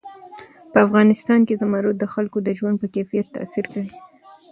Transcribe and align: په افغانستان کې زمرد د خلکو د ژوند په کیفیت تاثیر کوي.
په 0.71 0.77
افغانستان 0.85 1.39
کې 1.47 1.53
زمرد 1.61 1.95
د 1.99 2.03
خلکو 2.13 2.37
د 2.43 2.49
ژوند 2.57 2.75
په 2.79 2.87
کیفیت 2.95 3.25
تاثیر 3.35 3.65
کوي. 3.73 3.93